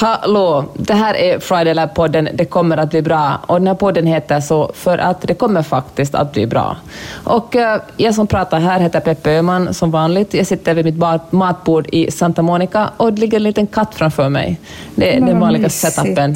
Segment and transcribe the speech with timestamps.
[0.00, 0.64] Hallå!
[0.74, 3.38] Det här är Friday Lab-podden Det kommer att bli bra.
[3.46, 6.76] Och den här podden heter så för att det kommer faktiskt att bli bra.
[7.24, 7.62] Och uh,
[7.96, 10.34] jag som pratar här heter Peppe Öhman som vanligt.
[10.34, 14.28] Jag sitter vid mitt matbord i Santa Monica och det ligger en liten katt framför
[14.28, 14.60] mig.
[14.94, 16.34] Det är den vanliga setupen.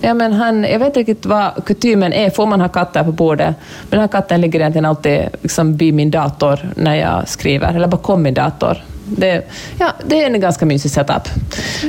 [0.00, 3.12] Ja, men han, jag vet inte riktigt vad kutymen är, får man ha katter på
[3.12, 3.54] bordet?
[3.82, 7.88] Men den här katten ligger egentligen alltid liksom vid min dator när jag skriver, eller
[7.88, 8.82] bakom min dator.
[9.16, 9.44] Det,
[9.78, 11.28] ja, det är en ganska mysig setup.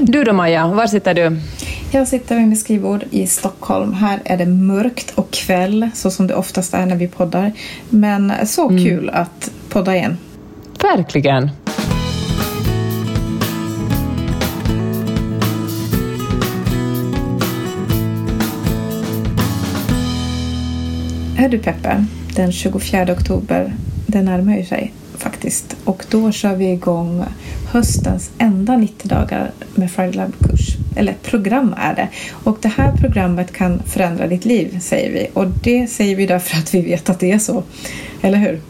[0.02, 1.40] Du då Maja, var sitter du?
[1.92, 3.94] Jag sitter vid mitt skrivbord i Stockholm.
[3.94, 7.52] Här är det mörkt och kväll, så som det oftast är när vi poddar.
[7.90, 8.84] Men så mm.
[8.84, 10.18] kul att podda igen.
[10.82, 11.50] Verkligen.
[21.38, 23.74] Hör du Peppe, den 24 oktober,
[24.08, 25.76] det närmar ju sig faktiskt.
[25.84, 27.26] Och då kör vi igång
[27.72, 30.78] höstens enda 90 dagar med Friday Lab-kurs.
[30.96, 32.08] Eller program är det.
[32.44, 35.28] Och det här programmet kan förändra ditt liv, säger vi.
[35.34, 37.64] Och det säger vi därför att vi vet att det är så.
[38.22, 38.62] Eller hur?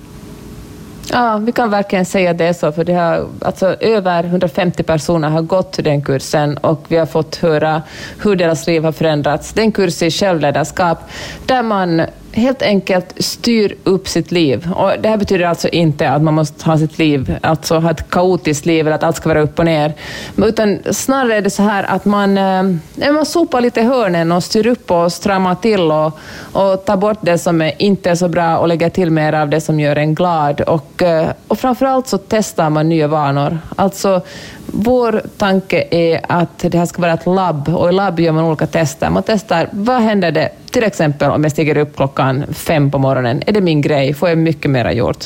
[1.11, 5.41] Ja, vi kan verkligen säga det så, för det har, alltså, över 150 personer har
[5.41, 7.81] gått den kursen och vi har fått höra
[8.23, 9.53] hur deras liv har förändrats.
[9.53, 10.97] Det är en kurs i självledarskap
[11.45, 12.01] där man
[12.33, 14.71] helt enkelt styr upp sitt liv.
[14.75, 18.09] Och det här betyder alltså inte att man måste ha sitt liv, alltså ha ett
[18.09, 19.93] kaotiskt liv eller att allt ska vara upp och ner.
[20.37, 24.67] Utan snarare är det så här att man, eh, man sopar lite hörnen och styr
[24.67, 26.19] upp och stramar till och,
[26.53, 29.61] och tar bort det som inte är så bra och lägger till mer av det
[29.61, 30.61] som gör en glad.
[30.61, 33.59] Och, eh, och framförallt så testar man nya vanor.
[33.75, 34.21] Alltså
[34.65, 38.43] vår tanke är att det här ska vara ett labb och i labb gör man
[38.43, 39.09] olika tester.
[39.09, 43.43] Man testar vad händer det till exempel om jag stiger upp klockan fem på morgonen.
[43.47, 44.13] Är det min grej?
[44.13, 45.25] Får jag mycket mera gjort?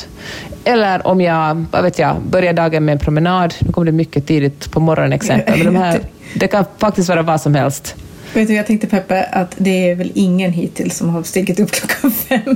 [0.64, 3.54] Eller om jag, vad vet jag, börjar dagen med en promenad.
[3.58, 5.58] Nu kommer det mycket tidigt på morgonen exempel.
[5.58, 6.00] Men de här,
[6.34, 7.96] det kan faktiskt vara vad som helst.
[8.34, 11.70] Vet du, jag tänkte Peppe att det är väl ingen hittills som har stigit upp
[11.70, 12.42] klockan fem.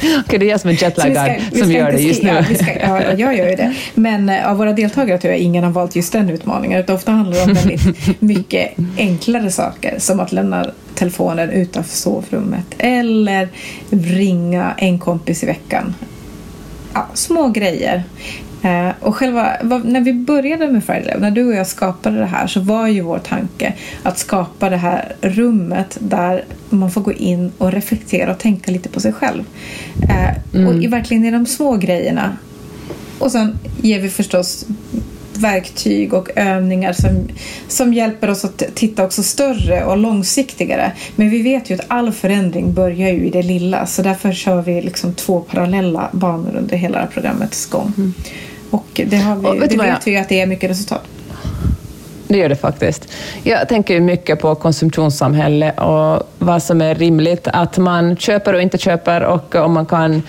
[0.00, 2.28] Okej, okay, det är jag som är jetlaggad som gör det just nu.
[2.28, 3.74] Ja, ska, ja, jag gör ju det.
[3.94, 6.80] Men eh, av våra deltagare tror jag ingen har valt just den utmaningen.
[6.80, 12.66] Utan ofta handlar det om väldigt mycket enklare saker som att lämna telefonen utanför sovrummet
[12.78, 13.48] eller
[13.90, 15.94] ringa en kompis i veckan.
[16.94, 18.02] Ja, små grejer.
[18.62, 22.26] Eh, och själva, när vi började med Friday Lab, när du och jag skapade det
[22.26, 27.12] här så var ju vår tanke att skapa det här rummet där man får gå
[27.12, 29.44] in och reflektera och tänka lite på sig själv.
[30.02, 30.66] Eh, mm.
[30.66, 32.36] Och i, verkligen i de små grejerna.
[33.18, 34.66] Och sen ger vi förstås
[35.40, 37.28] verktyg och övningar som,
[37.68, 40.92] som hjälper oss att titta också större och långsiktigare.
[41.16, 44.62] Men vi vet ju att all förändring börjar ju i det lilla så därför kör
[44.62, 47.92] vi liksom två parallella banor under hela programmets gång.
[47.96, 48.14] Mm.
[48.70, 51.02] Och det, har vi, och vet det vet vi ju att det är mycket resultat.
[52.30, 53.12] Det gör det faktiskt.
[53.42, 58.78] Jag tänker mycket på konsumtionssamhälle och vad som är rimligt att man köper och inte
[58.78, 60.22] köper och om man, kan,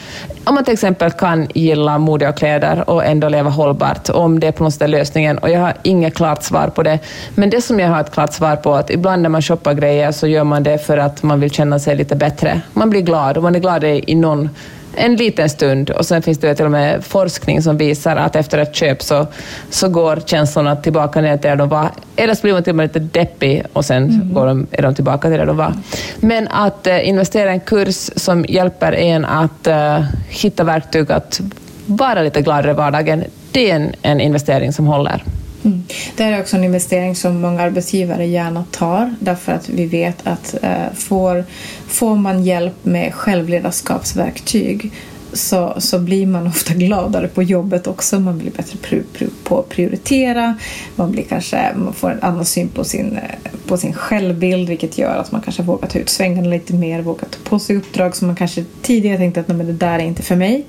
[0.43, 4.47] om man till exempel kan gilla mode och kläder och ändå leva hållbart, om det
[4.47, 5.37] är på något sätt lösningen.
[5.37, 6.99] Och jag har inget klart svar på det.
[7.35, 10.11] Men det som jag har ett klart svar på, att ibland när man shoppar grejer
[10.11, 12.61] så gör man det för att man vill känna sig lite bättre.
[12.73, 14.49] Man blir glad och man är glad i någon
[14.95, 18.57] en liten stund och sen finns det till och med forskning som visar att efter
[18.57, 19.27] ett köp så,
[19.69, 21.89] så går känslorna tillbaka ner till där de var.
[22.15, 24.33] Eller så blir man till och med lite deppig och sen mm.
[24.33, 25.73] går de, är de tillbaka till där de var.
[26.19, 31.41] Men att äh, investera i en kurs som hjälper en att äh, hitta verktyg att
[31.85, 35.23] vara lite gladare i vardagen, det är en, en investering som håller.
[35.63, 35.83] Mm.
[36.15, 40.27] Det här är också en investering som många arbetsgivare gärna tar därför att vi vet
[40.27, 41.45] att eh, får,
[41.87, 44.91] får man hjälp med självledarskapsverktyg
[45.33, 48.19] så, så blir man ofta gladare på jobbet också.
[48.19, 50.57] Man blir bättre pr pr på att prioritera.
[50.95, 54.97] Man, blir kanske, man får en annan syn på sin, eh, på sin självbild vilket
[54.97, 58.15] gör att man kanske vågar ta ut svängarna lite mer, vågar ta på sig uppdrag
[58.15, 60.65] som man kanske tidigare tänkte att men det där är inte för mig.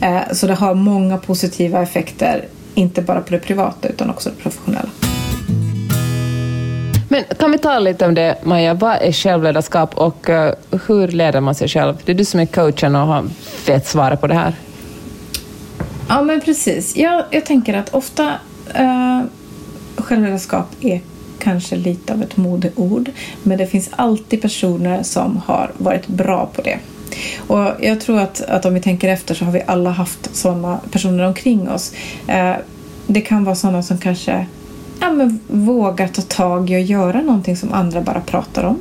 [0.00, 2.44] Eh, så det har många positiva effekter
[2.80, 4.88] inte bara på det privata utan också det professionella.
[7.08, 8.74] Men kan vi tala lite om det, Maja?
[8.74, 10.50] Vad är självledarskap och uh,
[10.86, 11.94] hur leder man sig själv?
[12.04, 13.24] Det är du som är coachen och har
[13.66, 14.54] vet svaret på det här.
[16.08, 16.96] Ja, men precis.
[16.96, 18.34] Jag, jag tänker att ofta
[18.80, 19.22] uh,
[19.96, 21.00] självledarskap är
[21.38, 23.10] kanske lite av ett modeord,
[23.42, 26.78] men det finns alltid personer som har varit bra på det.
[27.36, 30.80] Och jag tror att, att om vi tänker efter så har vi alla haft sådana
[30.90, 31.92] personer omkring oss.
[32.26, 32.54] Eh,
[33.06, 34.46] det kan vara sådana som kanske
[35.00, 38.78] ja, men vågar ta tag i och göra någonting som andra bara pratar om.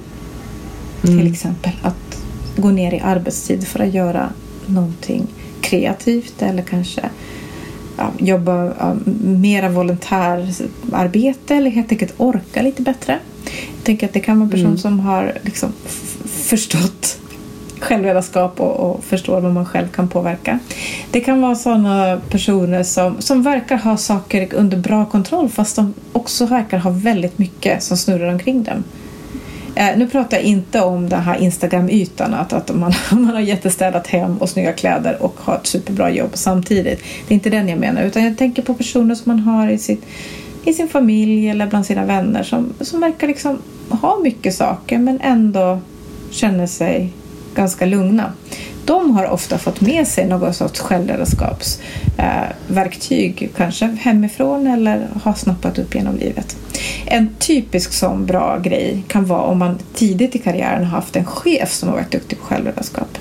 [1.03, 1.19] Mm.
[1.19, 2.21] Till exempel att
[2.57, 4.29] gå ner i arbetstid för att göra
[4.65, 5.27] någonting
[5.61, 7.01] kreativt eller kanske
[7.97, 13.19] ja, jobba ja, mera volontärarbete eller helt enkelt orka lite bättre.
[13.75, 14.77] Jag tänker att det kan vara en person mm.
[14.77, 15.73] som har liksom
[16.25, 17.19] förstått
[17.89, 20.59] självledarskap och, och förstår vad man själv kan påverka.
[21.11, 25.93] Det kan vara sådana personer som, som verkar ha saker under bra kontroll fast de
[26.13, 28.83] också verkar ha väldigt mycket som snurrar omkring dem.
[29.75, 34.07] Eh, nu pratar jag inte om den här Instagram-ytan, att, att man, man har jättestädat
[34.07, 36.99] hem och snygga kläder och har ett superbra jobb samtidigt.
[37.27, 39.77] Det är inte den jag menar, utan jag tänker på personer som man har i,
[39.77, 40.05] sitt,
[40.65, 43.57] i sin familj eller bland sina vänner som, som verkar liksom
[43.89, 45.79] ha mycket saker men ändå
[46.31, 47.13] känner sig
[47.55, 48.33] ganska lugna.
[48.85, 55.79] De har ofta fått med sig något sorts självledarskapsverktyg, eh, kanske hemifrån eller har snappat
[55.79, 56.57] upp genom livet.
[57.05, 61.25] En typisk sån bra grej kan vara om man tidigt i karriären har haft en
[61.25, 63.17] chef som har varit duktig på självledarskap.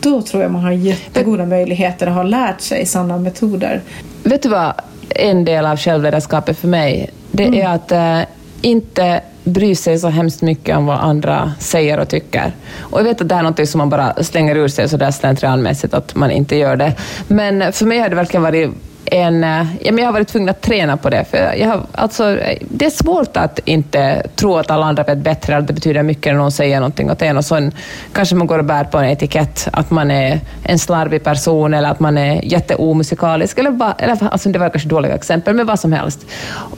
[0.00, 3.82] Då tror jag man har jättegoda möjligheter att ha lärt sig sådana metoder.
[4.22, 4.72] Vet du vad
[5.08, 7.60] en del av självledarskapet för mig, det mm.
[7.60, 8.20] är att äh,
[8.60, 12.52] inte bry sig så hemskt mycket om vad andra säger och tycker.
[12.80, 15.10] Och jag vet att det här är något som man bara slänger ur sig sådär
[15.10, 16.94] slentrianmässigt, att man inte gör det.
[17.28, 18.70] Men för mig har det verkligen varit
[19.12, 19.44] en...
[19.44, 21.24] Eh, ja, men jag har varit tvungen att träna på det.
[21.30, 25.56] För jag har, alltså, det är svårt att inte tro att alla andra vet bättre,
[25.56, 27.72] att det betyder mycket när någon säger någonting åt en och sen
[28.12, 31.90] kanske man går och bär på en etikett att man är en slarvig person eller
[31.90, 33.58] att man är jätteomusikalisk.
[33.58, 36.26] Eller, bara, eller alltså, det var kanske dåliga exempel, men vad som helst.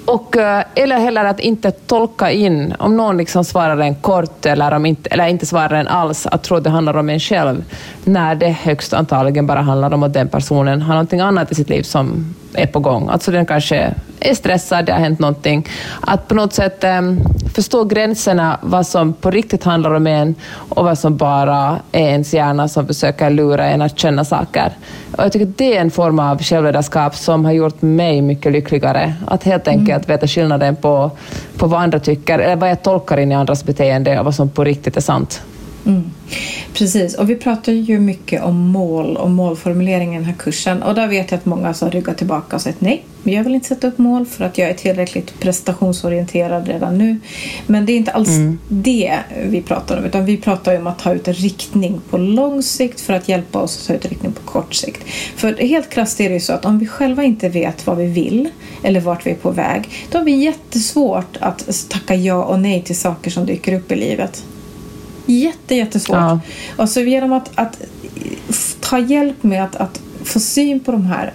[0.04, 4.72] Och, eh, eller heller att inte tolka in, om någon liksom svarar en kort eller,
[4.72, 7.64] om inte, eller inte svarar en alls, att tro att det handlar om en själv,
[8.04, 11.68] när det högst antagligen bara handlar om att den personen har någonting annat i sitt
[11.68, 12.23] liv som
[12.54, 13.08] är på gång.
[13.08, 15.68] Alltså den kanske är stressad, det har hänt någonting.
[16.00, 17.20] Att på något sätt um,
[17.54, 20.34] förstå gränserna, vad som på riktigt handlar om en
[20.68, 24.72] och vad som bara är ens hjärna som försöker lura en att känna saker.
[25.16, 29.14] Och jag tycker det är en form av självledarskap som har gjort mig mycket lyckligare.
[29.26, 30.16] Att helt enkelt mm.
[30.16, 31.10] veta skillnaden på,
[31.56, 34.48] på vad andra tycker, eller vad jag tolkar in i andras beteende och vad som
[34.48, 35.42] på riktigt är sant.
[35.86, 36.10] Mm.
[36.74, 40.94] Precis, och vi pratar ju mycket om mål och målformulering i den här kursen och
[40.94, 43.86] där vet jag att många har ryggat tillbaka och sagt nej, jag vill inte sätta
[43.86, 47.20] upp mål för att jag är tillräckligt prestationsorienterad redan nu.
[47.66, 48.58] Men det är inte alls mm.
[48.68, 52.62] det vi pratar om utan vi pratar om att ta ut en riktning på lång
[52.62, 55.04] sikt för att hjälpa oss att ta ut en riktning på kort sikt.
[55.36, 58.06] För helt krasst är det ju så att om vi själva inte vet vad vi
[58.06, 58.48] vill
[58.82, 62.82] eller vart vi är på väg då har vi jättesvårt att tacka ja och nej
[62.82, 64.44] till saker som dyker upp i livet.
[65.26, 66.16] Jätte, jättesvårt.
[66.16, 66.40] Ja.
[66.76, 67.80] Och så genom att, att
[68.80, 71.32] ta hjälp med att, att få syn på de här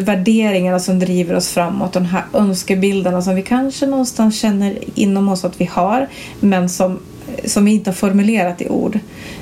[0.00, 5.44] värderingarna som driver oss framåt, de här önskebilderna som vi kanske någonstans känner inom oss
[5.44, 6.08] att vi har,
[6.40, 6.98] men som,
[7.44, 8.98] som vi inte har formulerat i ord,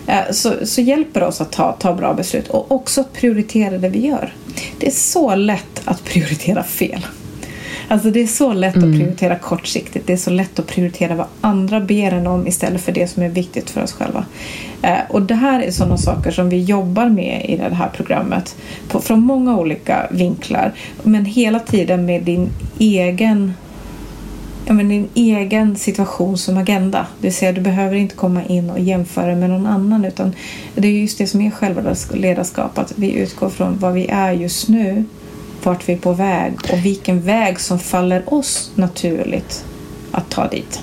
[0.07, 3.79] eh, så, så hjälper det oss att ta, ta bra beslut och också att prioritera
[3.79, 4.35] det vi gör.
[4.79, 7.07] Det är så lätt att prioritera fel.
[7.91, 8.91] Alltså det är så lätt mm.
[8.91, 10.07] att prioritera kortsiktigt.
[10.07, 13.23] Det är så lätt att prioritera vad andra ber en om istället för det som
[13.23, 14.25] är viktigt för oss själva.
[14.83, 18.57] Eh, och det här är sådana saker som vi jobbar med i det här programmet
[18.89, 20.73] på, från många olika vinklar.
[21.03, 22.49] Men hela tiden med din
[22.79, 23.53] egen
[24.67, 27.07] ja, men din egen situation som agenda.
[27.21, 30.33] Det vill säga, du behöver inte komma in och jämföra med någon annan utan
[30.75, 34.33] det är just det som är själva ledarskap, att vi utgår från vad vi är
[34.33, 35.05] just nu
[35.67, 39.65] vart vi är på väg och vilken väg som faller oss naturligt
[40.11, 40.81] att ta dit.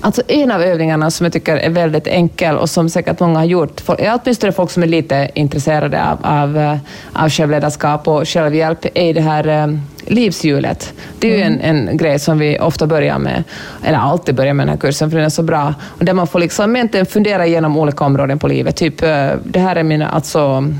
[0.00, 3.46] Alltså en av övningarna som jag tycker är väldigt enkel och som säkert många har
[3.46, 6.76] gjort, åtminstone folk som är lite intresserade av, av, eh,
[7.12, 10.92] av självledarskap och självhjälp, är det här eh, livshjulet.
[11.18, 11.88] Det är ju en, mm.
[11.88, 13.44] en grej som vi ofta börjar med,
[13.84, 15.74] eller alltid börjar med den här kursen, för den är så bra.
[15.82, 18.76] Och där man får liksom egentligen fundera igenom olika områden på livet.
[18.76, 20.72] Typ, eh, det här är mina, alltså,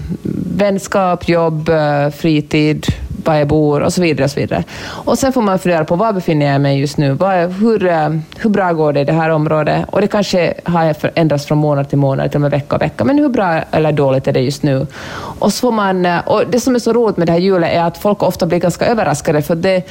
[0.57, 1.71] vänskap, jobb,
[2.17, 2.87] fritid,
[3.25, 4.25] var jag bor och så vidare.
[4.25, 4.65] Och så vidare.
[4.85, 7.13] Och sen får man fundera på var befinner jag mig just nu?
[7.13, 9.85] Var, hur, eh, hur bra går det i det här området?
[9.91, 13.05] Och det kanske har ändrats från månad till månad, till och med vecka och vecka.
[13.05, 14.87] Men hur bra eller dåligt är det just nu?
[15.39, 17.73] Och, så får man, eh, och det som är så roligt med det här hjulet
[17.73, 19.83] är att folk ofta blir ganska överraskade, för det,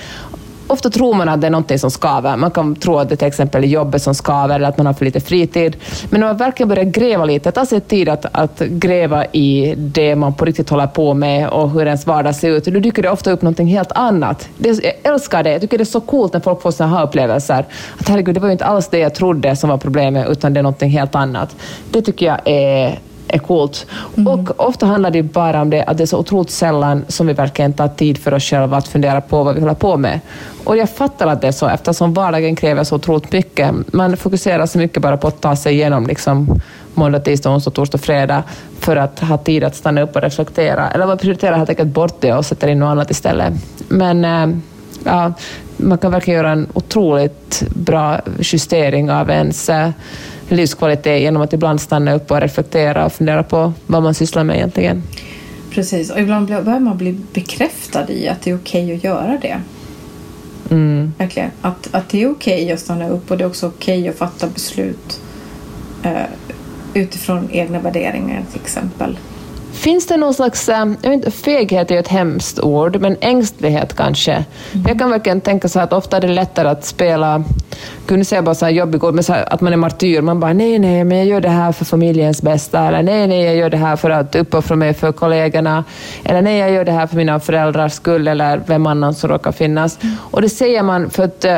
[0.67, 2.37] ofta tror man att det är någonting som skaver.
[2.37, 4.93] Man kan tro att det till exempel är jobbet som skaver eller att man har
[4.93, 5.75] för lite fritid.
[6.09, 10.15] Men när man verkligen börjar gräva lite, ta sig tid att, att gräva i det
[10.15, 13.09] man på riktigt håller på med och hur ens vardag ser ut, då dyker det
[13.09, 14.49] ofta upp någonting helt annat.
[14.57, 15.51] Det, jag älskar det.
[15.51, 17.65] Jag tycker det är så coolt när folk får sådana här upplevelser.
[17.99, 20.59] Att herregud, det var ju inte alls det jag trodde som var problemet, utan det
[20.59, 21.55] är någonting helt annat.
[21.91, 22.99] Det tycker jag är
[23.33, 23.85] är coolt.
[24.17, 24.27] Mm.
[24.27, 27.33] Och ofta handlar det bara om det att det är så otroligt sällan som vi
[27.33, 30.19] verkligen tar tid för oss själva att fundera på vad vi håller på med.
[30.63, 33.93] Och jag fattar att det är så eftersom vardagen kräver så otroligt mycket.
[33.93, 36.59] Man fokuserar så mycket bara på att ta sig igenom liksom,
[36.93, 38.43] måndag, tisdag, onsdag, torsdag, fredag
[38.79, 40.89] för att ha tid att stanna upp och reflektera.
[40.89, 43.53] Eller man prioriterar helt enkelt bort det och sätter in något annat istället.
[43.87, 44.57] Men eh,
[45.03, 45.33] ja,
[45.77, 49.89] man kan verkligen göra en otroligt bra justering av ens eh,
[50.49, 54.55] livskvalitet genom att ibland stanna upp och reflektera och fundera på vad man sysslar med
[54.55, 55.03] egentligen.
[55.71, 59.37] Precis, och ibland börjar man bli bekräftad i att det är okej okay att göra
[59.41, 59.61] det.
[60.71, 61.13] Mm.
[61.17, 61.51] Verkligen.
[61.61, 64.09] Att, att det är okej okay att stanna upp och det är också okej okay
[64.09, 65.21] att fatta beslut
[66.03, 66.11] eh,
[66.93, 69.17] utifrån egna värderingar till exempel.
[69.83, 73.95] Finns det någon slags, eh, jag vet inte, feghet är ett hemskt ord, men ängslighet
[73.95, 74.31] kanske?
[74.31, 74.87] Mm.
[74.87, 77.43] Jag kan verkligen tänka så att ofta är det lättare att spela,
[78.05, 80.21] kunde säga bara så här jobbig ord, men så att man är martyr.
[80.21, 83.43] Man bara nej, nej, men jag gör det här för familjens bästa, eller nej, nej,
[83.43, 85.83] jag gör det här för att uppoffra mig för kollegorna,
[86.23, 89.51] eller nej, jag gör det här för mina föräldrars skull, eller vem annan som råkar
[89.51, 90.03] finnas.
[90.03, 90.15] Mm.
[90.31, 91.57] Och det säger man för att eh,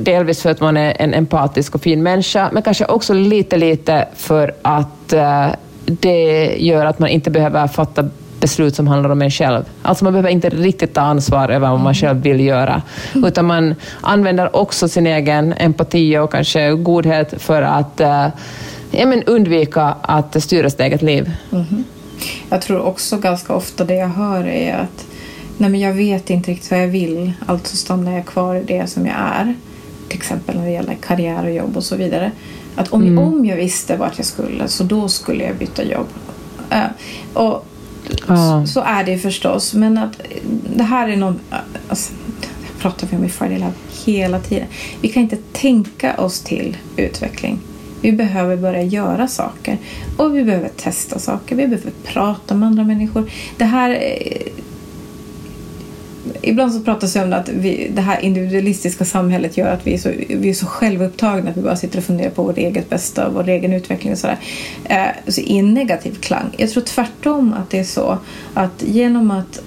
[0.00, 4.08] delvis för att man är en empatisk och fin människa, men kanske också lite, lite
[4.14, 5.48] för att uh,
[5.86, 8.08] det gör att man inte behöver fatta
[8.40, 9.64] beslut som handlar om en själv.
[9.82, 11.94] Alltså man behöver inte riktigt ta ansvar över vad man mm.
[11.94, 12.82] själv vill göra,
[13.14, 13.28] mm.
[13.28, 18.28] utan man använder också sin egen empati och kanske godhet för att uh,
[18.90, 21.32] ja, men undvika att styra sitt eget liv.
[21.52, 21.84] Mm.
[22.48, 25.06] Jag tror också ganska ofta det jag hör är att
[25.56, 28.86] nej men jag vet inte riktigt vad jag vill, alltså stannar jag kvar i det
[28.86, 29.54] som jag är.
[30.08, 32.32] Till exempel när det gäller karriär och jobb och så vidare.
[32.76, 33.18] Att om, mm.
[33.18, 36.06] om jag visste vart jag skulle så då skulle jag byta jobb.
[36.72, 36.86] Uh,
[37.32, 37.66] och
[38.26, 38.66] ah.
[38.66, 39.74] så, så, är det förstås.
[39.74, 40.20] Men att
[40.76, 41.40] det här är någon...
[41.88, 43.72] Alltså, det pratar vi om i Friday Lab
[44.04, 44.66] hela tiden.
[45.00, 47.58] Vi kan inte tänka oss till utveckling.
[48.00, 49.78] Vi behöver börja göra saker.
[50.16, 51.56] Och vi behöver testa saker.
[51.56, 53.30] Vi behöver prata med andra människor.
[53.56, 53.90] Det här
[56.48, 59.98] ibland så pratas det om att vi, det här individualistiska samhället gör att vi är,
[59.98, 63.26] så, vi är så självupptagna att vi bara sitter och funderar på vårt eget bästa
[63.26, 64.38] och vår egen utveckling och sådär.
[64.84, 66.54] Eh, så i en negativ klang.
[66.56, 68.18] Jag tror tvärtom att det är så
[68.54, 69.62] att genom att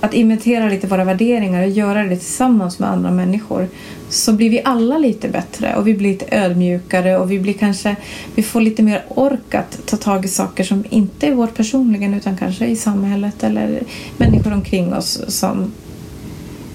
[0.00, 3.68] att inventera lite våra värderingar och göra det tillsammans med andra människor
[4.10, 7.96] så blir vi alla lite bättre och vi blir lite ödmjukare och vi blir kanske
[8.34, 12.14] vi får lite mer ork att ta tag i saker som inte är vårt personligen
[12.14, 13.82] utan kanske i samhället eller
[14.16, 15.72] människor omkring oss som,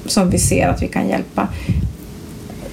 [0.05, 1.47] som vi ser att vi kan hjälpa.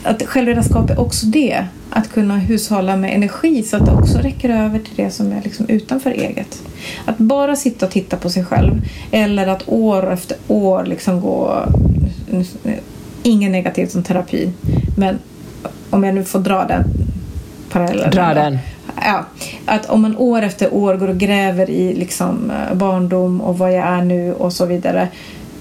[0.02, 4.48] Att självledarskap är också det, att kunna hushålla med energi så att det också räcker
[4.50, 6.62] över till det som är liksom utanför eget.
[7.04, 11.66] Att bara sitta och titta på sig själv eller att år efter år liksom gå
[13.22, 14.52] Ingen negativt som terapi,
[14.96, 15.18] men
[15.90, 16.84] om jag nu får dra den
[17.70, 18.10] parallellen.
[18.10, 18.58] Dra den.
[18.96, 19.24] Ja,
[19.66, 23.72] att om man år efter år går och gräver i liksom eh, barndom och vad
[23.72, 25.08] jag är nu och så vidare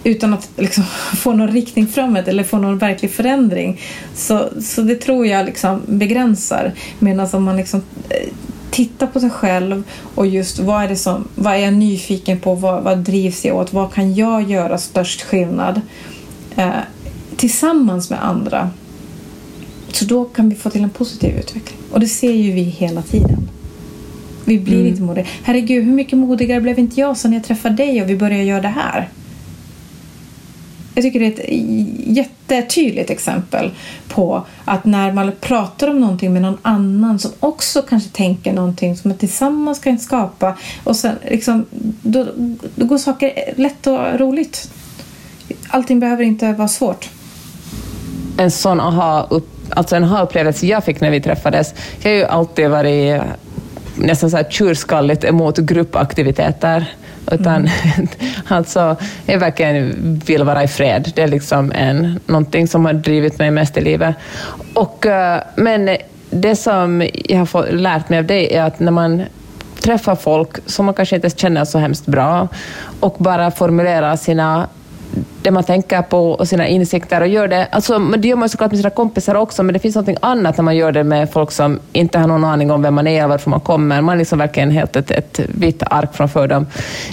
[0.03, 0.83] utan att liksom
[1.17, 3.81] få någon riktning framåt eller få någon verklig förändring.
[4.15, 6.71] Så, så det tror jag liksom begränsar.
[6.99, 8.27] Medan om man liksom eh,
[8.71, 9.83] tittar på sig själv
[10.15, 13.55] och just vad är, det som, vad är jag nyfiken på, vad, vad drivs jag
[13.55, 15.81] åt, vad kan jag göra störst skillnad?
[16.55, 16.69] Eh,
[17.41, 18.69] tillsammans med andra.
[19.91, 21.79] Så då kan vi få till en positiv utveckling.
[21.91, 23.49] Och det ser ju vi hela tiden.
[24.45, 24.87] Vi blir mm.
[24.87, 25.25] inte modiga.
[25.43, 28.61] Herregud, hur mycket modigare blev inte jag sen jag träffade dig och vi började göra
[28.61, 29.09] det här?
[30.95, 33.71] Jag tycker det är ett jättetydligt exempel
[34.07, 38.97] på att när man pratar om någonting med någon annan som också kanske tänker någonting
[38.97, 41.65] som man tillsammans kan skapa och sen liksom,
[42.01, 42.27] då,
[42.75, 44.71] då går saker lätt och roligt.
[45.67, 47.09] Allting behöver inte vara svårt
[48.37, 51.73] en sån aha-upplevelse alltså en aha-upplevelse jag fick när vi träffades.
[52.01, 53.23] Jag har ju alltid varit eh,
[53.95, 56.85] nästan så här tjurskalligt emot gruppaktiviteter.
[57.31, 58.07] Utan mm.
[58.47, 58.95] alltså,
[59.25, 59.91] jag verkligen
[60.25, 61.11] vill vara i fred.
[61.15, 64.15] Det är liksom en, någonting som har drivit mig mest i livet.
[64.73, 65.97] Och, eh, men
[66.29, 69.23] det som jag har fått, lärt mig av dig är att när man
[69.81, 72.47] träffar folk som man kanske inte känner så hemskt bra
[72.99, 74.67] och bara formulerar sina
[75.41, 77.67] det man tänker på och sina insikter och gör det.
[77.71, 80.63] Alltså, det gör man såklart med sina kompisar också, men det finns något annat när
[80.63, 83.27] man gör det med folk som inte har någon aning om vem man är eller
[83.27, 84.01] varför man kommer.
[84.01, 86.67] Man är liksom verkligen helt ett, ett vitt ark framför dem.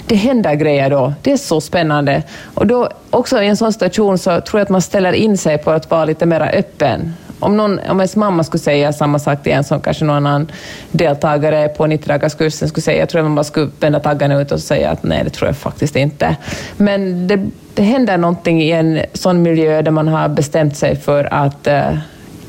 [0.07, 1.13] Det händer grejer då.
[1.21, 2.23] Det är så spännande.
[2.53, 5.57] Och då, också i en sån situation så tror jag att man ställer in sig
[5.57, 9.43] på att vara lite mer öppen om, någon, om ens mamma skulle säga samma sak
[9.43, 10.51] till en som kanske någon annan
[10.91, 14.59] deltagare på 90-dagarskursen skulle säga, jag tror att man bara skulle vända taggarna ut och
[14.59, 16.35] säga att nej, det tror jag faktiskt inte.
[16.77, 21.33] Men det, det händer någonting i en sån miljö där man har bestämt sig för
[21.33, 21.97] att eh,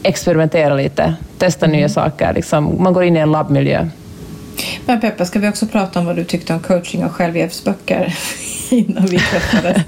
[0.02, 1.78] experimentera lite, testa mm.
[1.78, 2.32] nya saker.
[2.32, 3.88] Liksom, man går in i en labbmiljö.
[4.86, 8.14] Men Peppa, ska vi också prata om vad du tyckte om coaching och självhjälpsböcker
[8.70, 9.82] innan vi träffades?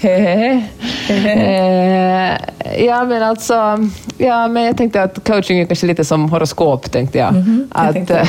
[1.10, 2.34] Eh,
[2.84, 3.78] ja, men alltså,
[4.18, 7.34] ja, men jag tänkte att coaching är kanske lite som horoskop, tänkte jag.
[7.34, 8.28] Mhm, jag att.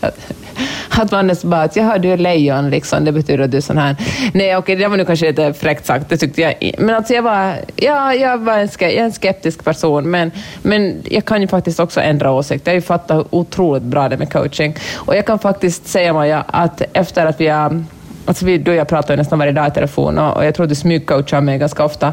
[0.88, 3.60] att man är bara att jaha, du är lejon, liksom, det betyder att du är
[3.60, 3.96] sån här.
[4.34, 6.72] Nej, okej, det var nu kanske lite fräckt sagt, det tyckte jag.
[6.78, 10.30] Men alltså jag var, ja, jag var en, jag är en skeptisk person, men,
[10.62, 12.66] men jag kan ju faktiskt också ändra åsikt.
[12.66, 14.74] Jag har ju fattat hur otroligt bra det är med coaching.
[14.96, 17.84] Och jag kan faktiskt säga, Maja, att efter att vi har
[18.28, 20.54] Alltså vi, du och jag pratar ju nästan varje dag i telefon och, och jag
[20.54, 22.12] tror du smygcoachar mig ganska ofta.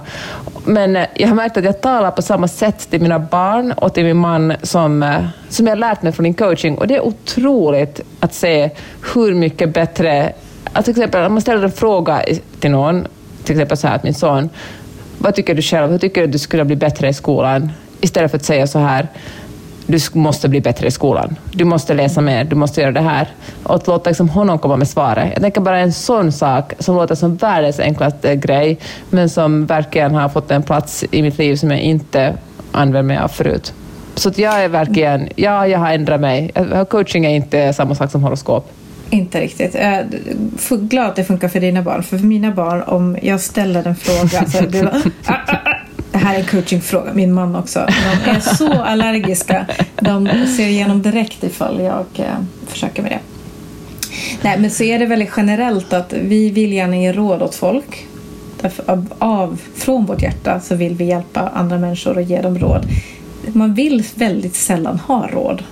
[0.65, 3.93] Men eh, jag har märkt att jag talar på samma sätt till mina barn och
[3.93, 6.77] till min man som, eh, som jag har lärt mig från din coaching.
[6.77, 8.69] Och det är otroligt att se
[9.13, 10.33] hur mycket bättre...
[10.63, 12.21] Alltså till exempel om man ställer en fråga
[12.59, 13.07] till någon,
[13.43, 14.49] till exempel så här att min son,
[15.17, 17.71] vad tycker du själv, hur tycker du att du skulle bli bättre i skolan?
[18.01, 19.07] Istället för att säga så här,
[19.87, 21.35] du måste bli bättre i skolan.
[21.51, 23.27] Du måste läsa mer, du måste göra det här.
[23.63, 25.29] Och att låta liksom honom komma med svaret.
[25.33, 28.77] Jag tänker bara en sån sak som låter som världens enklaste grej,
[29.09, 32.33] men som verkligen har fått en plats i mitt liv som jag inte
[32.71, 33.73] använt mig av förut.
[34.15, 36.51] Så att jag är verkligen, ja, jag har ändrat mig.
[36.55, 38.71] Jag- Coaching är inte samma sak som horoskop.
[39.09, 39.73] Inte riktigt.
[39.73, 40.05] Jag är
[40.57, 42.03] f- glad att det funkar för dina barn.
[42.03, 44.89] För för mina barn, om jag ställer en fråga så blir det
[45.27, 45.75] ah, ah, ah.
[46.11, 47.13] Det här är en coachingfråga.
[47.13, 47.87] Min man också.
[48.23, 49.65] De är så allergiska.
[49.99, 52.25] De ser igenom direkt ifall jag eh,
[52.67, 53.19] försöker med det.
[54.41, 58.07] Nej, men så är det väldigt generellt att vi vill gärna ge råd åt folk.
[58.61, 62.59] Därför av, av, från vårt hjärta så vill vi hjälpa andra människor och ge dem
[62.59, 62.85] råd.
[63.53, 65.63] Man vill väldigt sällan ha råd.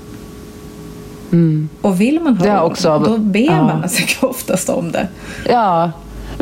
[1.81, 3.63] Och vill man ha råd, också- då ber ja.
[3.63, 5.07] man sig oftast om det.
[5.49, 5.91] Ja,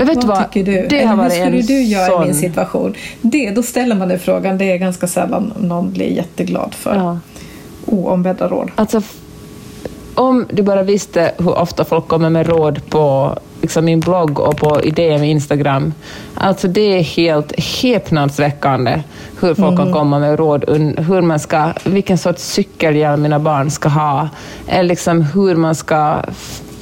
[0.06, 0.52] men vet vad vad?
[0.52, 0.88] tycker du?
[0.88, 2.94] Det har hur varit skulle en du göra i min sån- situation?
[3.22, 4.58] Det, då ställer man den frågan.
[4.58, 7.20] Det är ganska sällan någon blir jätteglad för Ja.
[7.86, 8.72] oombedda råd.
[8.76, 9.02] Alltså,
[10.16, 14.58] om du bara visste hur ofta folk kommer med råd på liksom min blogg och
[14.58, 15.94] på idéer med Instagram.
[16.36, 19.02] Alltså det är helt häpnadsväckande
[19.40, 20.64] hur folk kan komma med råd
[20.98, 24.30] hur man ska, vilken sorts cykelhjälm mina barn ska ha,
[24.68, 26.18] eller liksom hur man ska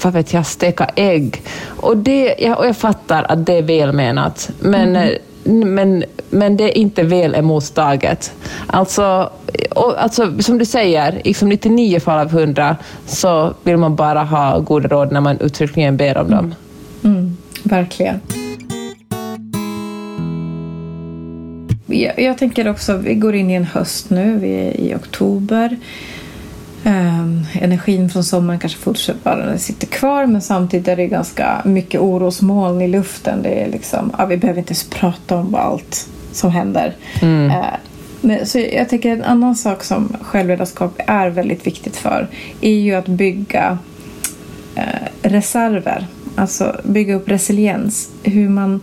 [0.04, 1.42] vad vet jag, steka ägg.
[1.66, 5.10] Och, det, ja, och jag fattar att det är välmenat, men eh,
[5.44, 8.34] men, men det är inte väl emotstaget.
[8.68, 9.32] Alltså,
[9.76, 14.60] och, alltså, som du säger, liksom 99 fall av 100 så vill man bara ha
[14.60, 16.56] goda råd när man uttryckligen ber om dem.
[17.04, 18.22] Mm, verkligen.
[21.86, 25.78] Jag, jag tänker också, vi går in i en höst nu, vi är i oktober.
[26.84, 32.82] Ehm, energin från sommaren kanske fortfarande sitter kvar men samtidigt är det ganska mycket orosmoln
[32.82, 33.42] i luften.
[33.44, 36.96] Det är liksom, ja, vi behöver inte ens prata om allt som händer.
[37.22, 37.66] Eh,
[38.22, 42.28] men, så jag tänker en annan sak som självledarskap är väldigt viktigt för
[42.62, 43.78] är ju att bygga
[44.76, 44.84] eh,
[45.22, 46.08] reserver.
[46.36, 48.10] Alltså bygga upp resiliens.
[48.24, 48.82] Hur man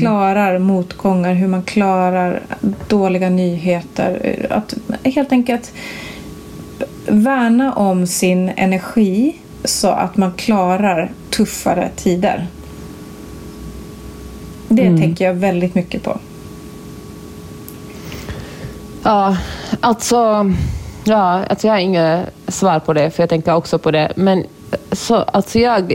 [0.00, 2.40] klarar motgångar, hur man klarar
[2.88, 4.46] dåliga nyheter.
[4.50, 5.72] Att helt enkelt
[7.06, 12.46] värna om sin energi så att man klarar tuffare tider.
[14.68, 16.18] Det tänker jag väldigt mycket på.
[19.02, 19.36] Ja,
[19.80, 20.52] alltså,
[21.04, 24.12] ja, alltså jag har inga svar på det, för jag tänker också på det.
[24.16, 24.44] Men
[24.92, 25.92] så, alltså jag...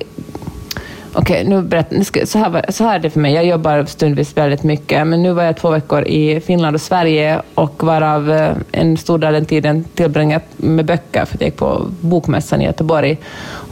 [1.14, 3.34] Okej, nu berätt, nu ska, så, här, var- så här är det för mig.
[3.34, 7.42] Jag jobbar stundvis väldigt mycket, men nu var jag två veckor i Finland och Sverige
[7.56, 11.56] och varav eh, en stor del av den tiden tillbringat med böcker, för jag gick
[11.58, 13.18] på Bokmässan i Göteborg.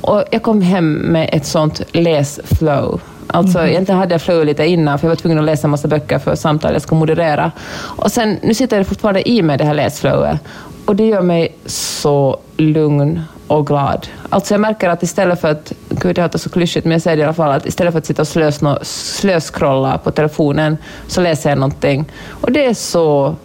[0.02, 3.02] Och jag kom hem med ett sånt läsflow.
[3.28, 5.88] Alltså, Egentligen hade jag flow lite innan, för jag var tvungen att läsa en massa
[5.88, 7.52] böcker för samtal jag ska moderera.
[7.76, 10.38] Och sen, nu sitter det fortfarande i mig, det här läsflowet.
[10.86, 14.08] Och det gör mig så lugn och glad.
[14.30, 17.18] Alltså jag märker att istället för att, gud det låter så klyschigt, men jag säger
[17.18, 21.22] det i alla fall, att istället för att sitta och slösno- slöskrolla på telefonen, så
[21.22, 22.06] läser jag någonting.
[22.42, 23.36] Och det är så,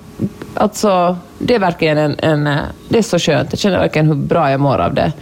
[0.55, 2.57] alltså, det är verkligen en, en, eh,
[2.89, 3.49] det är så skönt.
[3.53, 5.13] Jag känner verkligen hur bra jag mår av det.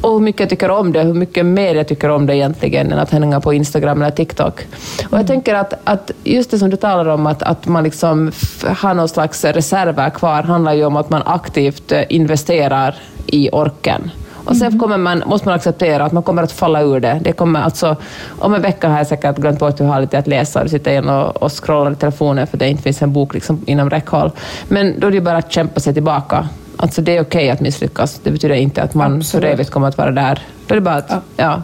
[0.00, 2.92] Och hur mycket jag tycker om det, hur mycket mer jag tycker om det egentligen
[2.92, 4.66] än att hänga på Instagram eller TikTok.
[5.10, 8.32] Och jag tänker att, att just det som du talar om, att, att man liksom
[8.64, 14.10] har någon slags reserver kvar, handlar ju om att man aktivt eh, investerar i orken.
[14.48, 17.20] Och sen kommer man, måste man acceptera att man kommer att falla ur det.
[17.24, 17.96] det kommer alltså,
[18.38, 20.90] om en vecka har jag säkert glömt bort härligt det är att läsa och sitta
[20.90, 24.30] igen och, och scrolla i telefonen för det inte finns en bok liksom inom räckhåll.
[24.68, 26.48] Men då är det bara att kämpa sig tillbaka.
[26.80, 28.20] Alltså det är okej att misslyckas.
[28.22, 29.52] Det betyder inte att man för Absolut.
[29.52, 30.42] evigt kommer att vara där.
[30.66, 31.20] Då är det bara att Ja.
[31.36, 31.62] ja,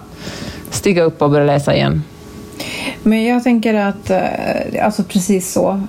[0.70, 2.02] stiga upp och börja läsa igen.
[3.02, 5.82] Men jag tänker att, eh, alltså precis så.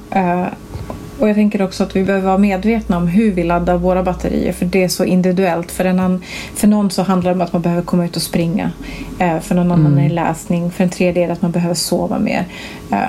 [1.19, 4.53] Och jag tänker också att vi behöver vara medvetna om hur vi laddar våra batterier
[4.53, 5.71] för det är så individuellt.
[5.71, 6.21] För, en
[6.53, 8.71] för någon så handlar det om att man behöver komma ut och springa.
[9.19, 10.05] Eh, för någon annan mm.
[10.05, 10.71] är läsning.
[10.71, 12.45] För en tredje är det att man behöver sova mer.
[12.91, 12.99] Eh,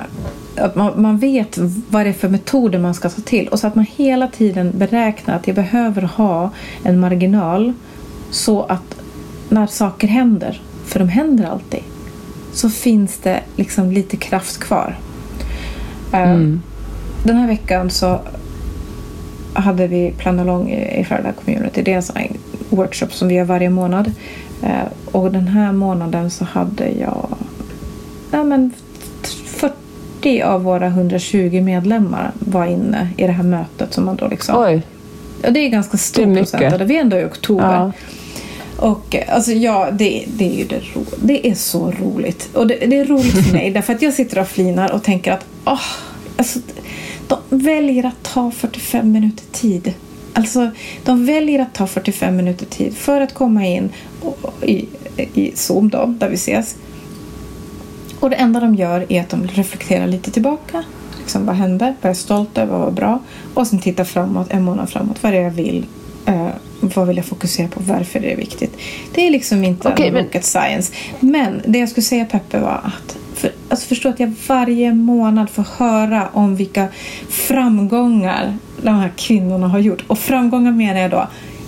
[0.56, 3.48] att man, man vet vad det är för metoder man ska ta till.
[3.48, 6.50] Och så att man hela tiden beräknar att jag behöver ha
[6.82, 7.72] en marginal
[8.30, 8.96] så att
[9.48, 11.82] när saker händer, för de händer alltid,
[12.52, 14.98] så finns det liksom lite kraft kvar.
[16.12, 16.62] Eh, mm.
[17.26, 18.20] Den här veckan så
[19.54, 21.82] hade vi Planalong i Frölunda Community.
[21.82, 22.16] Det är en sån
[22.70, 24.12] workshop som vi gör varje månad.
[24.62, 27.28] Eh, och den här månaden så hade jag
[28.30, 28.72] ja, men
[29.46, 33.94] 40 av våra 120 medlemmar var inne i det här mötet.
[33.94, 34.54] som man då liksom...
[34.58, 34.82] Oj!
[35.42, 37.74] Ja, det är ganska stor procent vi är ändå i oktober.
[37.74, 37.92] Ja.
[38.76, 42.48] Och alltså ja, det, det är ju det, ro, det är så roligt.
[42.54, 45.32] Och det, det, är roligt för mig därför att jag sitter och flinar och tänker
[45.32, 45.80] att åh,
[46.36, 46.58] alltså,
[47.28, 49.94] de väljer att ta 45 minuter tid.
[50.32, 50.70] Alltså,
[51.04, 53.90] de väljer att ta 45 minuter tid för att komma in
[54.62, 54.88] i,
[55.34, 56.76] i Zoom då, där vi ses.
[58.20, 60.84] Och det enda de gör är att de reflekterar lite tillbaka.
[61.18, 61.84] Liksom, vad hände?
[61.84, 62.72] Vad är jag stolt över?
[62.72, 63.18] Vad var bra?
[63.54, 65.22] Och sen tittar framåt, en månad framåt.
[65.22, 65.86] Vad är det jag vill?
[66.28, 66.48] Uh,
[66.80, 67.80] vad vill jag fokusera på?
[67.82, 68.76] Varför är det viktigt?
[69.14, 70.42] Det är liksom inte okay, rocket men...
[70.42, 70.92] science.
[71.20, 75.50] Men det jag skulle säga Peppe var att för, alltså förstå att jag varje månad
[75.50, 76.88] får höra om vilka
[77.28, 80.04] framgångar de här kvinnorna har gjort.
[80.06, 81.26] Och framgångar menar jag då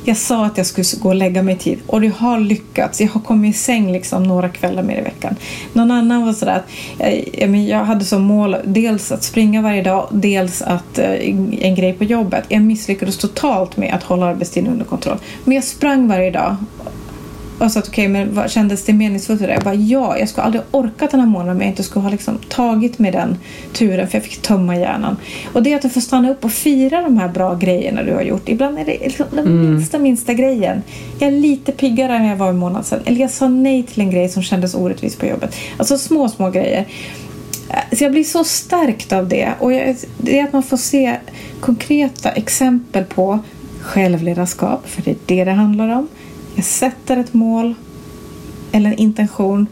[0.09, 3.01] jag sa att jag skulle gå och lägga mig i tid och det har lyckats.
[3.01, 5.37] Jag har kommit i säng liksom några kvällar mer i veckan.
[5.73, 6.67] Någon annan var sådär att
[6.99, 11.13] eh, jag, jag hade som mål dels att springa varje dag, dels att eh,
[11.61, 12.45] en grej på jobbet.
[12.49, 15.19] Jag misslyckades totalt med att hålla arbetstiden under kontroll.
[15.45, 16.57] Men jag sprang varje dag
[17.59, 19.55] och sa att okej, okay, men vad, kändes det meningsfullt för dig?
[19.55, 22.11] Jag bara ja, jag skulle aldrig orkat den här månaden om jag inte skulle ha
[22.11, 23.39] liksom tagit med den
[23.73, 25.17] turen för jag fick tömma hjärnan.
[25.53, 28.15] Och det är att du får stanna upp och fira de här bra grejerna du
[28.15, 28.49] har gjort.
[28.49, 29.75] Ibland är det liksom den mm.
[29.75, 30.83] minsta, minsta grejen.
[31.19, 33.01] Jag är lite piggare än jag var en månad sedan.
[33.05, 35.57] Eller jag sa nej till en grej som kändes orättvis på jobbet.
[35.77, 36.87] Alltså små, små grejer.
[37.93, 39.49] Så jag blir så stärkt av det.
[39.59, 41.17] Och jag, det är att man får se
[41.61, 43.39] konkreta exempel på
[43.81, 46.09] självledarskap, för det är det det handlar om
[46.59, 47.75] jag sätter ett mål
[48.73, 49.67] eller en intention.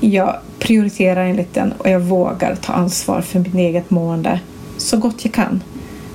[0.00, 4.40] Jag prioriterar enligt den och jag vågar ta ansvar för mitt eget mående
[4.76, 5.62] så gott jag kan.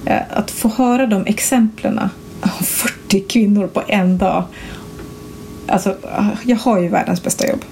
[0.05, 4.43] Eh, att få höra de exemplen av 40 kvinnor på en dag.
[5.67, 7.65] Alltså, ah, jag har ju världens bästa jobb.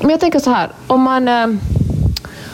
[0.00, 1.46] Men jag tänker så här, om man eh,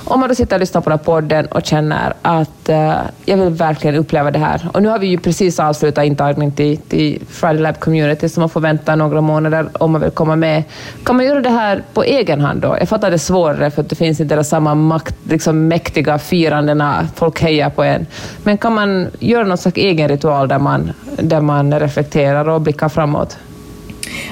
[0.08, 2.92] om man då sitter och lyssnar på den här podden och känner att uh,
[3.24, 4.68] jag vill verkligen uppleva det här.
[4.72, 8.48] Och nu har vi ju precis avslutat intagning till, till Friday Lab Community, så man
[8.48, 10.62] får vänta några månader om man vill komma med.
[11.04, 12.76] Kan man göra det här på egen hand då?
[12.80, 17.08] Jag fattar det är svårare, för att det finns inte samma makt, liksom mäktiga firandena,
[17.14, 18.06] folk hejar på en.
[18.42, 22.88] Men kan man göra någon slags egen ritual där man, där man reflekterar och blickar
[22.88, 23.38] framåt?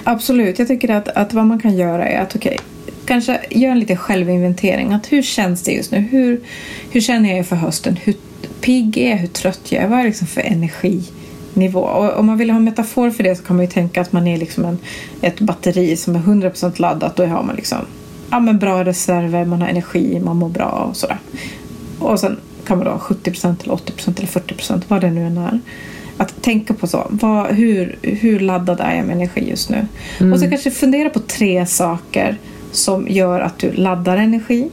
[0.04, 2.75] Absolut, jag tycker att, att vad man kan göra är att okej, okay,
[3.06, 4.92] kanske gör en liten självinventering.
[4.92, 5.98] Att hur känns det just nu?
[5.98, 6.40] Hur,
[6.90, 7.96] hur känner jag inför hösten?
[8.04, 8.14] Hur
[8.60, 9.16] pigg är jag?
[9.16, 9.88] Hur trött jag är?
[9.88, 11.80] Vad är det liksom för energinivå?
[11.80, 14.12] Och om man vill ha en metafor för det så kan man ju tänka att
[14.12, 14.78] man är liksom en,
[15.20, 17.16] ett batteri som är 100% laddat.
[17.16, 17.78] Då har man liksom
[18.30, 21.18] ja, men bra reserver, man har energi, man mår bra och sådär.
[21.98, 25.38] Och sen kan man då ha 70% eller 80% eller 40% vad det nu än
[25.38, 25.60] är.
[26.16, 27.06] Att tänka på så.
[27.10, 29.86] Vad, hur, hur laddad är jag med energi just nu?
[30.20, 30.32] Mm.
[30.32, 32.38] Och så kanske fundera på tre saker
[32.76, 34.70] som gör att du laddar energi.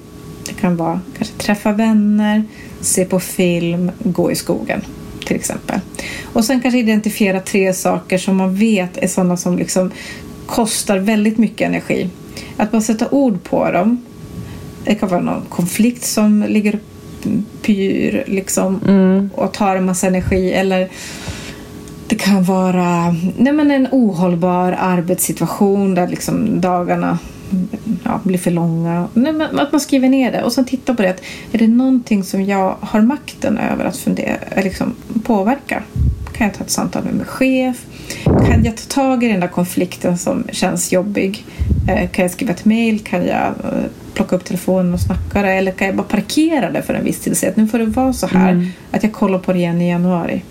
[0.47, 2.43] Det kan vara kanske träffa vänner,
[2.81, 4.81] se på film, gå i skogen
[5.25, 5.79] till exempel.
[6.23, 9.91] Och sen kanske identifiera tre saker som man vet är sådana som liksom
[10.45, 12.09] kostar väldigt mycket energi.
[12.57, 14.05] Att bara sätta ord på dem.
[14.85, 16.79] Det kan vara någon konflikt som ligger
[17.61, 19.29] pyr liksom, mm.
[19.35, 20.89] och tar en massa energi eller
[22.07, 27.19] det kan vara nej men en ohållbar arbetssituation där liksom dagarna
[28.03, 29.07] ja, blir för långa.
[29.13, 31.21] Nej, men att man skriver ner det och sen tittar på det.
[31.51, 35.83] Är det någonting som jag har makten över att fundera, liksom påverka?
[36.33, 37.85] Kan jag ta ett samtal med min chef?
[38.23, 41.45] Kan jag ta tag i den där konflikten som känns jobbig?
[41.89, 42.99] Eh, kan jag skriva ett mail?
[42.99, 45.51] Kan jag eh, plocka upp telefonen och snacka det?
[45.51, 47.79] Eller kan jag bara parkera det för en viss tid och säga att nu får
[47.79, 48.67] det vara så här mm.
[48.91, 50.41] att jag kollar på det igen i januari?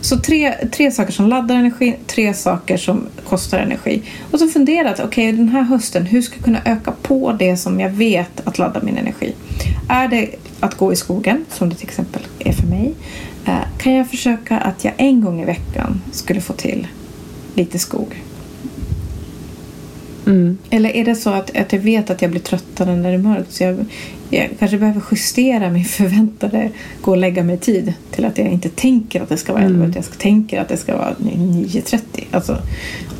[0.00, 4.02] Så tre, tre saker som laddar energi, tre saker som kostar energi.
[4.30, 7.56] Och så funderat, okej okay, den här hösten, hur ska jag kunna öka på det
[7.56, 9.34] som jag vet att ladda min energi?
[9.88, 10.30] Är det
[10.60, 12.94] att gå i skogen, som det till exempel är för mig?
[13.46, 16.86] Eh, kan jag försöka att jag en gång i veckan skulle få till
[17.54, 18.25] lite skog?
[20.26, 20.58] Mm.
[20.70, 23.18] Eller är det så att, att jag vet att jag blir tröttare när det är
[23.18, 23.84] mörkt så jag,
[24.30, 28.68] jag kanske behöver justera min förväntade gå och lägga mig tid till att jag inte
[28.68, 29.90] tänker att det ska vara 11 Mm.
[29.90, 32.00] utan jag tänker att det ska vara 9.30.
[32.30, 32.58] Alltså,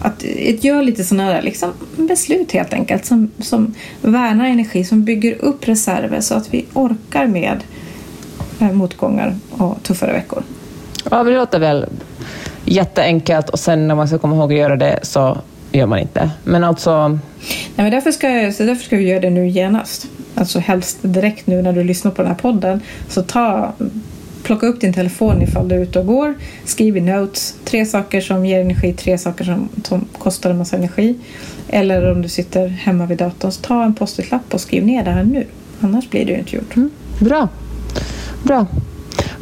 [0.00, 5.04] att att göra lite sådana där liksom, beslut helt enkelt som, som värnar energi, som
[5.04, 7.60] bygger upp reserver så att vi orkar med
[8.60, 10.42] eh, motgångar och tuffare veckor.
[11.10, 11.86] Ja, men det låter väl
[12.64, 15.38] jätteenkelt och sen när man ska komma ihåg att göra det så
[15.78, 16.30] gör man inte.
[16.44, 17.20] Men alltså, Nej,
[17.76, 20.08] men därför, ska jag, så därför ska vi göra det nu genast.
[20.34, 22.80] Alltså helst direkt nu när du lyssnar på den här podden.
[23.08, 23.72] Så ta,
[24.42, 26.34] plocka upp din telefon ifall du är ute och går.
[26.64, 27.54] Skriv i notes.
[27.64, 31.14] Tre saker som ger energi, tre saker som, som kostar en massa energi.
[31.68, 35.10] Eller om du sitter hemma vid datorn, så ta en post-it-lapp och skriv ner det
[35.10, 35.46] här nu.
[35.80, 36.74] Annars blir det ju inte gjort.
[37.20, 37.48] bra.
[38.42, 38.66] Bra.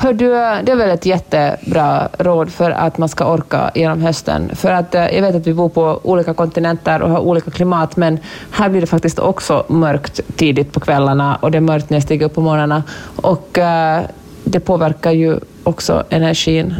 [0.04, 4.50] Hör du, det är väl ett jättebra råd för att man ska orka genom hösten.
[4.56, 7.96] För att eh, jag vet att vi bor på olika kontinenter och har olika klimat,
[7.96, 8.18] men
[8.50, 12.02] här blir det faktiskt också mörkt tidigt på kvällarna och det är mörkt när jag
[12.02, 12.82] stiger upp på morgnarna.
[13.16, 14.02] Och eh,
[14.44, 16.74] det påverkar ju också energin.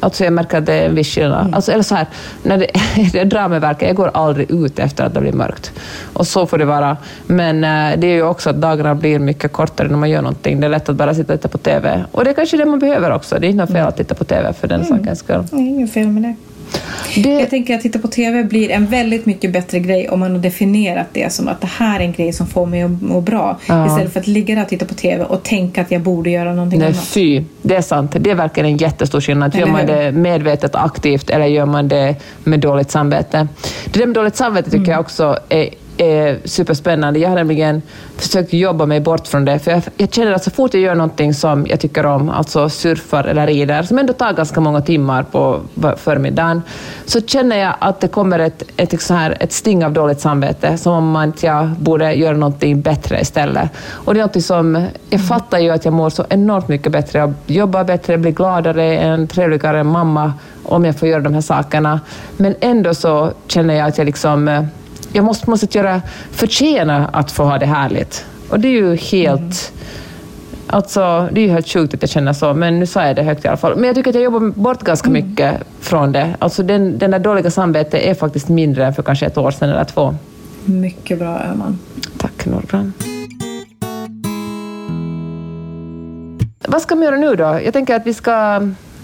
[0.00, 1.54] Alltså jag märker att det är en viss skillnad.
[1.54, 2.06] Alltså, eller så här,
[2.42, 2.66] när det,
[3.28, 5.72] det mig verkar, jag går aldrig ut efter att det blir mörkt.
[6.12, 6.96] Och så får det vara.
[7.26, 10.60] Men eh, det är ju också att dagarna blir mycket kortare när man gör någonting.
[10.60, 12.04] Det är lätt att bara sitta och titta på TV.
[12.12, 13.38] Och det är kanske det man behöver också.
[13.40, 15.44] Det är inte något fel att titta på TV för den sakens skull.
[15.50, 16.47] Det är inget fel med det.
[17.14, 20.32] Det, Jag tänker att titta på TV blir en väldigt mycket bättre grej om man
[20.32, 23.20] har definierat det som att det här är en grej som får mig att må
[23.20, 23.58] bra.
[23.66, 23.86] Ja.
[23.86, 26.54] Istället för att ligga där och titta på TV och tänka att jag borde göra
[26.54, 27.04] någonting Nej, annat.
[27.06, 27.44] fy.
[27.62, 28.16] Det är sant.
[28.20, 29.54] Det är verkligen en jättestor skillnad.
[29.54, 33.48] Gör man det medvetet och aktivt eller gör man det med dåligt samvete?
[33.92, 35.68] Det där med dåligt samvete tycker jag också är,
[35.98, 37.18] är superspännande.
[37.18, 37.82] Jag har nämligen
[38.16, 40.94] försökt jobba mig bort från det, för jag, jag känner att så fort jag gör
[40.94, 45.22] någonting som jag tycker om, alltså surfar eller rider, som ändå tar ganska många timmar
[45.22, 45.60] på
[45.96, 46.62] förmiddagen,
[47.06, 50.78] så känner jag att det kommer ett, ett, så här, ett sting av dåligt samvete,
[50.78, 53.70] som om man, att jag borde göra någonting bättre istället.
[53.90, 57.18] Och det är något som, jag fattar ju att jag mår så enormt mycket bättre,
[57.18, 60.32] jag jobbar bättre, blir gladare, en trevligare mamma
[60.64, 62.00] om jag får göra de här sakerna.
[62.36, 64.62] Men ändå så känner jag att jag liksom eh,
[65.12, 68.26] jag måste, måste göra, förtjäna att få ha det härligt.
[68.50, 69.72] Och det är ju helt...
[70.70, 73.22] Alltså, det är ju helt sjukt att jag känner så, men nu sa jag det
[73.22, 73.76] högt i alla fall.
[73.76, 76.34] Men jag tycker att jag jobbar bort ganska mycket från det.
[76.38, 79.70] Alltså den, den där dåliga samvetet är faktiskt mindre än för kanske ett år sedan
[79.70, 80.14] eller två.
[80.64, 81.78] Mycket bra Öhman.
[82.18, 82.92] Tack Nordbrand.
[86.68, 87.60] Vad ska man göra nu då?
[87.64, 88.62] Jag tänker att vi ska,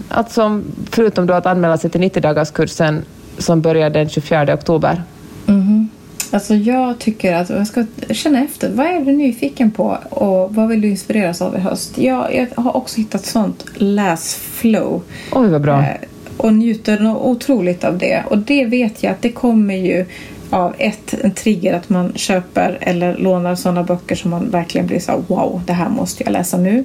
[0.09, 3.01] alltså, förutom då att anmäla sig till 90-dagarskursen
[3.37, 5.03] som börjar den 24 oktober,
[5.45, 5.89] Mhm.
[6.33, 8.71] Alltså jag tycker att jag ska känna efter.
[8.71, 11.97] Vad är du nyfiken på och vad vill du inspireras av i höst?
[11.97, 15.01] Jag, jag har också hittat sånt läsflow.
[15.31, 15.79] Oj, vad bra.
[15.79, 15.95] Eh,
[16.37, 18.23] och njuter otroligt av det.
[18.29, 20.05] Och det vet jag att det kommer ju
[20.49, 24.99] av ett, en trigger att man köper eller lånar sådana böcker som man verkligen blir
[24.99, 26.83] så wow, det här måste jag läsa nu.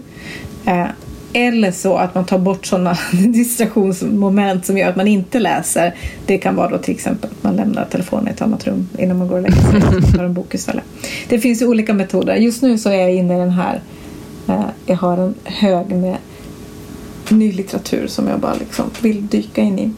[0.65, 0.87] Eh,
[1.33, 5.95] eller så att man tar bort sådana distraktionsmoment som gör att man inte läser.
[6.27, 9.19] Det kan vara då till exempel att man lämnar telefonen i ett annat rum innan
[9.19, 10.85] man går och lägger sig och tar en bok istället.
[11.29, 12.35] Det finns ju olika metoder.
[12.35, 13.81] Just nu så är jag inne i den här,
[14.49, 16.17] eh, jag har en hög med
[17.29, 19.93] ny litteratur som jag bara liksom vill dyka in i.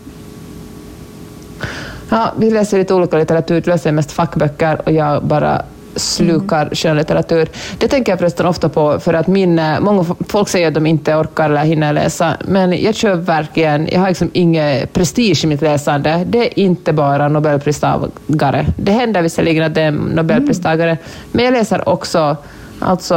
[2.08, 5.62] Ja, vi läser lite olika litteratur, du läser mest fackböcker och jag bara
[5.96, 7.48] slukar skönlitteratur.
[7.78, 10.87] Det tänker jag förresten ofta på, för att min, eh, många folk säger att de
[10.87, 15.46] inte orkar eller hinner läsa, men jag kör verkligen, jag har liksom ingen prestige i
[15.46, 16.24] mitt läsande.
[16.26, 18.66] Det är inte bara nobelpristagare.
[18.76, 20.98] Det händer visserligen att det är nobelpristagare,
[21.33, 22.37] men jag läser också,
[22.78, 23.14] alltså,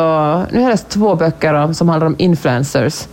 [0.52, 3.08] nu har jag läst två böcker om, som handlar om influencers.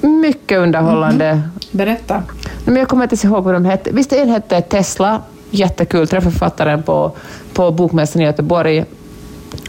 [0.00, 1.42] Mycket underhållande.
[1.70, 2.22] Berätta.
[2.64, 3.90] Men jag kommer inte ihåg vad de hette.
[3.92, 5.22] Visst, en hette Tesla.
[5.50, 6.08] Jättekul.
[6.08, 7.12] Träffade författaren på,
[7.60, 8.84] på Bokmässan i Göteborg.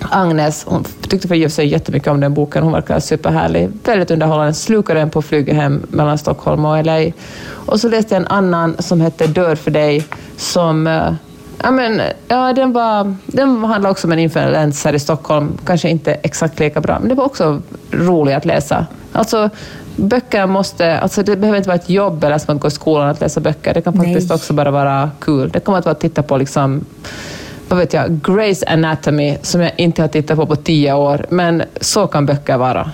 [0.02, 2.64] Agnes, hon tyckte för sig jättemycket om den boken.
[2.64, 3.70] Hon verkar superhärlig.
[3.86, 4.54] Väldigt underhållande.
[4.54, 7.12] Slukade den på flyget hem mellan Stockholm och LA.
[7.50, 10.06] Och så läste jag en annan som hette Dör för dig,
[10.38, 11.14] som eh,
[11.64, 15.58] Ja, men, ja, den, var, den handlar också om en influencer i Stockholm.
[15.66, 18.86] Kanske inte exakt lika bra, men det var också roligt att läsa.
[19.12, 19.50] Alltså,
[19.96, 21.00] böcker måste...
[21.00, 23.40] Alltså, det behöver inte vara ett jobb eller som att gå i skolan att läsa
[23.40, 23.74] böcker.
[23.74, 24.36] Det kan faktiskt Nej.
[24.36, 25.50] också bara vara kul.
[25.50, 26.86] Det kommer att vara att titta på liksom,
[27.72, 31.26] vad vet jag, Grace Anatomy, som jag inte har tittat på på tio år.
[31.30, 32.92] Men så kan böcker vara.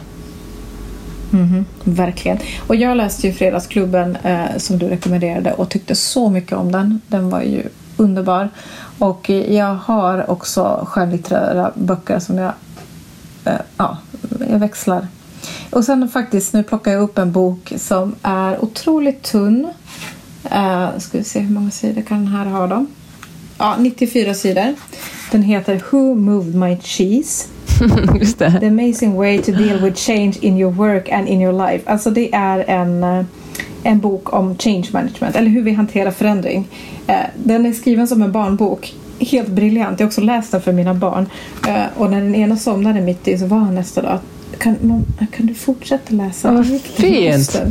[1.32, 2.38] Mhm, verkligen.
[2.68, 7.02] Och jag läste ju Fredagsklubben eh, som du rekommenderade och tyckte så mycket om den.
[7.08, 7.64] Den var ju
[7.98, 8.50] underbar.
[9.00, 12.54] Och jag har också skönlitterära böcker som jag,
[13.46, 13.98] eh, ja,
[14.52, 15.08] jag växlar.
[15.70, 19.68] Och sen faktiskt, nu plockar jag upp en bok som är otroligt tunn.
[20.52, 22.86] Eh, ska vi se hur många sidor kan den här ha då?
[23.58, 24.74] Ja, 94 sidor.
[25.32, 27.48] Den heter Who Moved My Cheese?
[28.20, 28.58] Just det.
[28.60, 31.84] The amazing way to deal with change in your work and in your life.
[31.92, 33.24] Alltså det är en, eh,
[33.84, 36.68] en bok om change management, eller hur vi hanterar förändring.
[37.08, 38.94] Eh, Den är skriven som en barnbok.
[39.20, 40.00] Helt briljant.
[40.00, 41.30] Jag har också läst den för mina barn.
[41.68, 44.20] Eh, Och när den ena somnade mitt i så var han nästa dag
[44.60, 45.06] kan, man,
[45.38, 46.52] kan du fortsätta läsa?
[46.52, 47.62] Vad fint.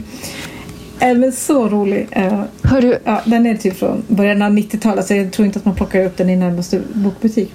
[1.00, 2.08] Måste." Eh, så rolig.
[2.10, 5.58] Eh, Hör du, Ja, den är typ från början av 90-talet så jag tror inte
[5.58, 7.52] att man plockar upp den i närmaste bokbutik.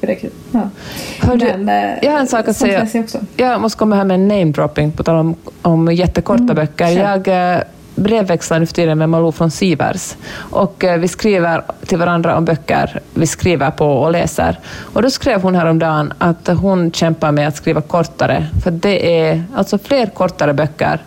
[0.52, 0.70] Ja.
[1.20, 2.88] Hör du, Men, eh, jag har en sak att säga.
[3.04, 3.20] också.
[3.38, 6.88] Jag måste komma här med en namedropping på tal om, om jättekorta Mm, böcker.
[6.88, 7.30] Jag
[7.96, 13.00] brevväxlar nu för tiden med Malou från Sivers och vi skriver till varandra om böcker
[13.14, 14.60] vi skriver på och läser.
[14.94, 19.44] Och då skrev hon häromdagen att hon kämpar med att skriva kortare, för det är
[19.56, 21.02] alltså fler kortare böcker.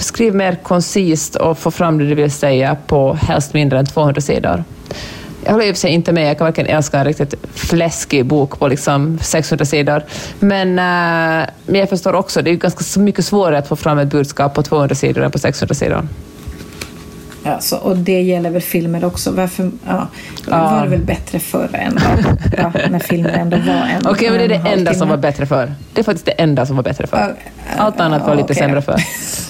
[0.00, 4.20] Skriv mer koncist och få fram det du vill säga på helst mindre än 200
[4.20, 4.64] sidor.
[5.44, 8.26] Jag håller i och för sig inte med, jag kan verkligen älska en riktigt fläskig
[8.26, 10.02] bok på liksom 600 sidor.
[10.38, 13.98] Men, eh, men jag förstår också, det är ju ganska mycket svårare att få fram
[13.98, 16.08] ett budskap på 200 sidor än på 600 sidor.
[17.44, 19.30] Ja, så, och det gäller väl filmer också.
[19.30, 20.06] Varför, ja,
[20.50, 20.70] Ja.
[20.70, 22.00] var det väl bättre förr än då,
[22.56, 25.46] ja, när filmer ändå var en Okej, men det är det enda som var bättre
[25.46, 25.74] för.
[25.92, 27.16] Det är faktiskt det enda som var bättre för.
[27.18, 27.28] Ja,
[27.76, 28.56] Allt annat var lite okej.
[28.56, 28.96] sämre för.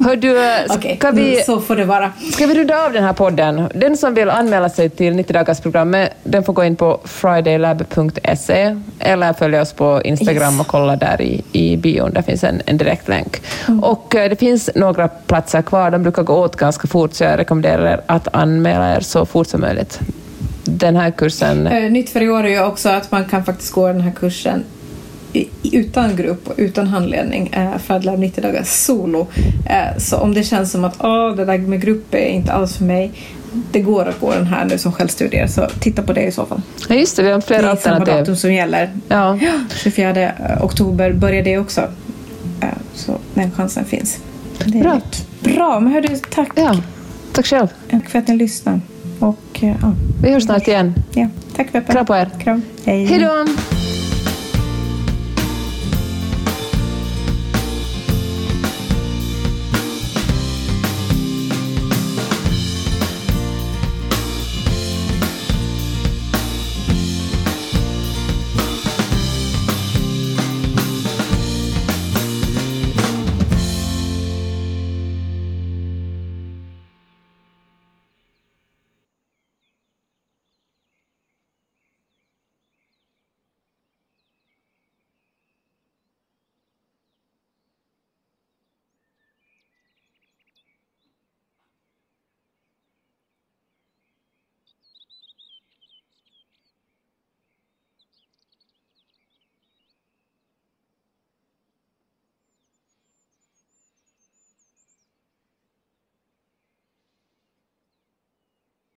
[0.00, 1.32] Hör du, eh, ska vi...
[1.32, 2.12] mm, så får det vara.
[2.32, 3.68] Ska vi runda av den här podden?
[3.74, 9.62] Den som vill anmäla sig till 90-dagarsprogrammet, den får gå in på fridaylab.se eller följa
[9.62, 10.60] oss på Instagram Yes.
[10.60, 12.12] och kolla där i, i bion.
[12.12, 13.42] Där finns en, en direktlänk.
[13.82, 15.90] Och eh, det finns några platser kvar.
[15.90, 19.46] De brukar gå åt ganska fort, så jag rekommenderar er att anmäla er så fort
[19.46, 20.00] som möjligt.
[20.64, 21.66] Den här kursen...
[21.66, 24.10] Eh, Nytt för i år är ju också att man kan faktiskt gå den här
[24.12, 24.64] kursen
[25.72, 29.26] utan grupp och utan handledning eh, för att lära 90 dagar solo.
[29.66, 32.76] Eh, Så om det känns som att Åh, det där med grupp är inte alls
[32.76, 33.12] för mig.
[33.72, 36.46] Det går att gå den här nu som självstudier så titta på det i så
[36.46, 36.62] fall.
[36.88, 38.14] Ja, just det, vi har Det flera är samma alternativ.
[38.20, 38.90] datum som gäller.
[39.08, 39.38] Ja.
[39.82, 41.80] 24 oktober börjar det också.
[42.60, 44.18] Eh, Så den chansen finns.
[44.64, 45.00] Det är Bra.
[45.40, 46.48] Bra, men hördu, tack.
[46.54, 46.76] ja,
[47.32, 47.68] tack själv.
[47.90, 48.80] Tack för att ni lyssnade.
[49.18, 49.92] Och eh, ja,
[50.22, 50.94] Vi hörs snart igen.
[51.14, 51.28] ja.
[51.56, 51.92] tack Peppe.
[51.92, 52.30] Kram på er.
[52.42, 52.62] Kram.
[52.84, 53.04] Hej.
[53.04, 53.46] Hej då!